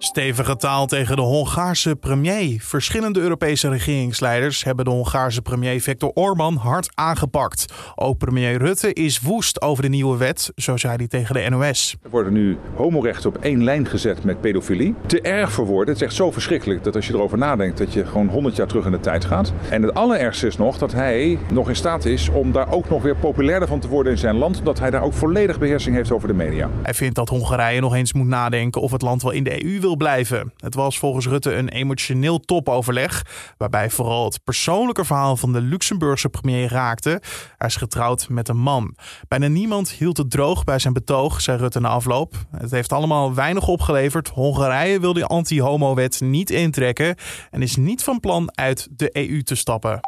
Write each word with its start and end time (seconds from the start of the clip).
Stevige 0.00 0.56
taal 0.56 0.86
tegen 0.86 1.16
de 1.16 1.22
Hongaarse 1.22 1.96
premier. 1.96 2.60
Verschillende 2.60 3.20
Europese 3.20 3.68
regeringsleiders 3.68 4.64
hebben 4.64 4.84
de 4.84 4.90
Hongaarse 4.90 5.42
premier 5.42 5.80
Viktor 5.80 6.10
Orban 6.14 6.56
hard 6.56 6.88
aangepakt. 6.94 7.72
Ook 7.94 8.18
premier 8.18 8.58
Rutte 8.58 8.92
is 8.92 9.20
woest 9.20 9.62
over 9.62 9.82
de 9.82 9.88
nieuwe 9.88 10.16
wet, 10.16 10.52
zo 10.56 10.76
zei 10.76 10.96
hij 10.96 11.06
tegen 11.06 11.34
de 11.34 11.48
NOS. 11.48 11.96
Er 12.02 12.10
worden 12.10 12.32
nu 12.32 12.58
homorechten 12.74 13.28
op 13.28 13.36
één 13.36 13.64
lijn 13.64 13.86
gezet 13.86 14.24
met 14.24 14.40
pedofilie. 14.40 14.94
Te 15.06 15.20
erg 15.20 15.52
voor 15.52 15.66
woorden. 15.66 15.94
Het 15.94 16.02
is 16.02 16.08
echt 16.08 16.16
zo 16.16 16.30
verschrikkelijk 16.30 16.84
dat 16.84 16.96
als 16.96 17.06
je 17.06 17.14
erover 17.14 17.38
nadenkt 17.38 17.78
dat 17.78 17.92
je 17.92 18.06
gewoon 18.06 18.28
100 18.28 18.56
jaar 18.56 18.66
terug 18.66 18.84
in 18.84 18.92
de 18.92 19.00
tijd 19.00 19.24
gaat. 19.24 19.52
En 19.70 19.82
het 19.82 19.94
allerergste 19.94 20.46
is 20.46 20.56
nog 20.56 20.78
dat 20.78 20.92
hij 20.92 21.38
nog 21.52 21.68
in 21.68 21.76
staat 21.76 22.04
is 22.04 22.28
om 22.28 22.52
daar 22.52 22.72
ook 22.72 22.88
nog 22.88 23.02
weer 23.02 23.16
populairder 23.16 23.68
van 23.68 23.80
te 23.80 23.88
worden 23.88 24.12
in 24.12 24.18
zijn 24.18 24.36
land. 24.36 24.58
Omdat 24.58 24.78
hij 24.78 24.90
daar 24.90 25.02
ook 25.02 25.14
volledig 25.14 25.58
beheersing 25.58 25.96
heeft 25.96 26.12
over 26.12 26.28
de 26.28 26.34
media. 26.34 26.70
Hij 26.82 26.94
vindt 26.94 27.14
dat 27.14 27.28
Hongarije 27.28 27.80
nog 27.80 27.94
eens 27.94 28.12
moet 28.12 28.26
nadenken 28.26 28.80
of 28.80 28.92
het 28.92 29.02
land 29.02 29.22
wel 29.22 29.32
in 29.32 29.44
de 29.44 29.64
EU 29.64 29.80
wil 29.80 29.86
blijven. 29.96 30.52
Het 30.56 30.74
was 30.74 30.98
volgens 30.98 31.26
Rutte 31.26 31.54
een 31.54 31.68
emotioneel 31.68 32.40
topoverleg, 32.40 33.26
waarbij 33.56 33.90
vooral 33.90 34.24
het 34.24 34.44
persoonlijke 34.44 35.04
verhaal 35.04 35.36
van 35.36 35.52
de 35.52 35.60
Luxemburgse 35.60 36.28
premier 36.28 36.68
raakte. 36.70 37.20
Hij 37.58 37.68
is 37.68 37.76
getrouwd 37.76 38.28
met 38.28 38.48
een 38.48 38.58
man. 38.58 38.96
Bijna 39.28 39.46
niemand 39.46 39.90
hield 39.90 40.16
het 40.16 40.30
droog 40.30 40.64
bij 40.64 40.78
zijn 40.78 40.92
betoog, 40.92 41.40
zei 41.40 41.58
Rutte 41.58 41.80
na 41.80 41.88
afloop. 41.88 42.34
Het 42.56 42.70
heeft 42.70 42.92
allemaal 42.92 43.34
weinig 43.34 43.68
opgeleverd. 43.68 44.28
Hongarije 44.28 45.00
wil 45.00 45.12
de 45.12 45.26
anti-homo-wet 45.26 46.20
niet 46.20 46.50
intrekken 46.50 47.14
en 47.50 47.62
is 47.62 47.76
niet 47.76 48.04
van 48.04 48.20
plan 48.20 48.56
uit 48.56 48.88
de 48.90 49.10
EU 49.12 49.42
te 49.42 49.54
stappen. 49.54 50.00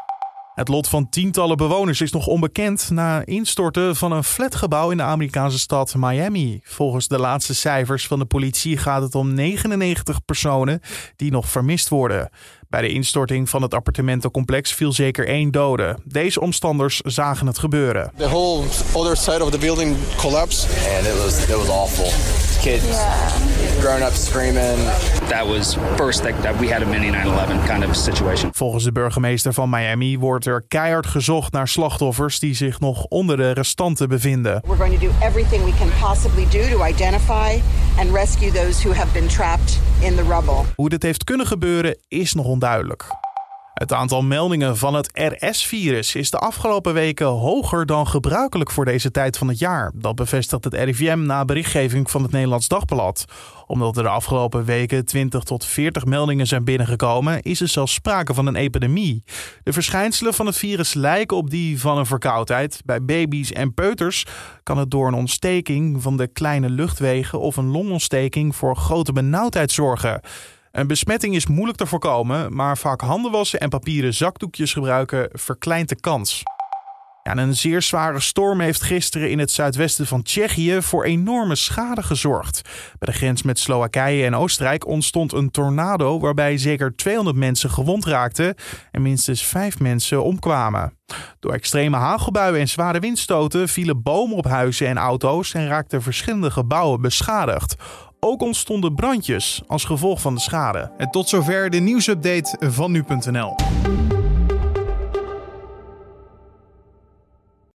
Het 0.60 0.68
lot 0.68 0.88
van 0.88 1.08
tientallen 1.08 1.56
bewoners 1.56 2.00
is 2.00 2.12
nog 2.12 2.26
onbekend 2.26 2.90
na 2.90 3.24
instorten 3.24 3.96
van 3.96 4.12
een 4.12 4.24
flatgebouw 4.24 4.90
in 4.90 4.96
de 4.96 5.02
Amerikaanse 5.02 5.58
stad 5.58 5.94
Miami. 5.96 6.60
Volgens 6.64 7.08
de 7.08 7.18
laatste 7.18 7.54
cijfers 7.54 8.06
van 8.06 8.18
de 8.18 8.24
politie 8.24 8.76
gaat 8.76 9.02
het 9.02 9.14
om 9.14 9.34
99 9.34 10.24
personen 10.24 10.80
die 11.16 11.30
nog 11.30 11.48
vermist 11.48 11.88
worden. 11.88 12.30
Bij 12.68 12.80
de 12.80 12.88
instorting 12.88 13.48
van 13.48 13.62
het 13.62 13.74
appartementencomplex 13.74 14.72
viel 14.72 14.92
zeker 14.92 15.26
één 15.26 15.50
dode. 15.50 15.98
Deze 16.04 16.40
omstanders 16.40 17.00
zagen 17.00 17.46
het 17.46 17.58
gebeuren. 17.58 18.12
The 18.16 18.28
whole 18.28 18.66
other 18.92 19.16
side 19.16 19.44
of 19.44 19.50
the 19.50 19.58
building 19.58 19.96
collapsed. 20.16 20.68
and 20.96 21.06
it 21.06 21.22
was 21.22 21.48
it 21.48 21.56
was 21.56 21.68
awful. 21.68 22.49
Kids, 22.60 22.98
grown 23.80 24.02
up 24.02 24.12
screaming. 24.12 24.76
that 25.28 25.46
was 25.46 25.76
first 25.96 26.22
that, 26.22 26.42
that 26.42 26.58
we 26.58 26.72
had 26.72 26.82
a 26.82 26.86
mini 26.86 27.10
9/11 27.10 27.66
kind 27.66 27.84
of 27.84 27.96
situation. 27.96 28.50
Volgens 28.52 28.84
de 28.84 28.92
burgemeester 28.92 29.52
van 29.52 29.70
Miami 29.70 30.18
wordt 30.18 30.46
er 30.46 30.64
keihard 30.68 31.06
gezocht 31.06 31.52
naar 31.52 31.68
slachtoffers 31.68 32.38
die 32.38 32.54
zich 32.54 32.80
nog 32.80 33.04
onder 33.04 33.36
de 33.36 33.50
restanten 33.50 34.08
bevinden. 34.08 34.62
We're 34.66 34.76
going 34.76 34.98
to 34.98 35.06
do 35.06 35.12
everything 35.26 35.64
we 35.64 35.72
can 35.78 35.90
possibly 36.00 36.46
do 36.50 36.76
to 36.76 36.84
identify 36.84 37.60
and 37.98 38.12
rescue 38.12 38.50
those 38.52 38.88
who 38.88 38.94
have 38.94 39.12
been 39.12 39.28
trapped 39.28 39.78
in 40.00 40.14
the 40.14 40.22
rubble. 40.22 40.62
Hoe 40.74 40.88
dit 40.88 41.02
heeft 41.02 41.24
kunnen 41.24 41.46
gebeuren 41.46 41.96
is 42.08 42.34
nog 42.34 42.46
onduidelijk. 42.46 43.06
Het 43.74 43.92
aantal 43.92 44.22
meldingen 44.22 44.76
van 44.76 44.94
het 44.94 45.10
RS-virus 45.12 46.14
is 46.14 46.30
de 46.30 46.38
afgelopen 46.38 46.94
weken 46.94 47.26
hoger 47.26 47.86
dan 47.86 48.06
gebruikelijk 48.06 48.70
voor 48.70 48.84
deze 48.84 49.10
tijd 49.10 49.38
van 49.38 49.48
het 49.48 49.58
jaar. 49.58 49.92
Dat 49.94 50.14
bevestigt 50.14 50.64
het 50.64 50.74
RIVM 50.74 51.18
na 51.22 51.44
berichtgeving 51.44 52.10
van 52.10 52.22
het 52.22 52.32
Nederlands 52.32 52.68
Dagblad. 52.68 53.24
Omdat 53.66 53.96
er 53.96 54.02
de 54.02 54.08
afgelopen 54.08 54.64
weken 54.64 55.04
20 55.04 55.42
tot 55.42 55.64
40 55.64 56.04
meldingen 56.04 56.46
zijn 56.46 56.64
binnengekomen, 56.64 57.42
is 57.42 57.60
er 57.60 57.68
zelfs 57.68 57.92
sprake 57.92 58.34
van 58.34 58.46
een 58.46 58.56
epidemie. 58.56 59.24
De 59.62 59.72
verschijnselen 59.72 60.34
van 60.34 60.46
het 60.46 60.56
virus 60.56 60.94
lijken 60.94 61.36
op 61.36 61.50
die 61.50 61.80
van 61.80 61.98
een 61.98 62.06
verkoudheid. 62.06 62.80
Bij 62.84 63.04
baby's 63.04 63.52
en 63.52 63.74
peuters 63.74 64.26
kan 64.62 64.78
het 64.78 64.90
door 64.90 65.08
een 65.08 65.14
ontsteking 65.14 66.02
van 66.02 66.16
de 66.16 66.26
kleine 66.26 66.70
luchtwegen 66.70 67.40
of 67.40 67.56
een 67.56 67.70
longontsteking 67.70 68.56
voor 68.56 68.76
grote 68.76 69.12
benauwdheid 69.12 69.70
zorgen. 69.70 70.20
Een 70.72 70.86
besmetting 70.86 71.34
is 71.34 71.46
moeilijk 71.46 71.78
te 71.78 71.86
voorkomen, 71.86 72.56
maar 72.56 72.78
vaak 72.78 73.00
handen 73.00 73.30
wassen 73.30 73.60
en 73.60 73.68
papieren 73.68 74.14
zakdoekjes 74.14 74.72
gebruiken 74.72 75.28
verkleint 75.32 75.88
de 75.88 76.00
kans. 76.00 76.42
Een 77.22 77.56
zeer 77.56 77.82
zware 77.82 78.20
storm 78.20 78.60
heeft 78.60 78.82
gisteren 78.82 79.30
in 79.30 79.38
het 79.38 79.50
zuidwesten 79.50 80.06
van 80.06 80.22
Tsjechië 80.22 80.82
voor 80.82 81.04
enorme 81.04 81.54
schade 81.54 82.02
gezorgd. 82.02 82.62
Bij 82.98 83.12
de 83.12 83.18
grens 83.18 83.42
met 83.42 83.58
Slowakije 83.58 84.24
en 84.24 84.34
Oostenrijk 84.34 84.86
ontstond 84.86 85.32
een 85.32 85.50
tornado 85.50 86.20
waarbij 86.20 86.58
zeker 86.58 86.96
200 86.96 87.36
mensen 87.36 87.70
gewond 87.70 88.04
raakten 88.04 88.54
en 88.90 89.02
minstens 89.02 89.42
5 89.42 89.78
mensen 89.78 90.24
omkwamen. 90.24 90.92
Door 91.40 91.52
extreme 91.52 91.96
hagelbuien 91.96 92.60
en 92.60 92.68
zware 92.68 93.00
windstoten 93.00 93.68
vielen 93.68 94.02
bomen 94.02 94.36
op 94.36 94.44
huizen 94.44 94.86
en 94.86 94.98
auto's 94.98 95.54
en 95.54 95.68
raakten 95.68 96.02
verschillende 96.02 96.50
gebouwen 96.50 97.00
beschadigd. 97.00 97.76
Ook 98.20 98.42
ontstonden 98.42 98.94
brandjes 98.94 99.62
als 99.66 99.84
gevolg 99.84 100.20
van 100.20 100.34
de 100.34 100.40
schade. 100.40 100.92
En 100.96 101.10
tot 101.10 101.28
zover 101.28 101.70
de 101.70 101.78
nieuwsupdate 101.78 102.56
van 102.70 102.92
nu.nl. 102.92 103.54